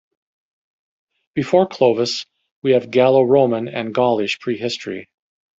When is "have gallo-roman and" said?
2.71-3.93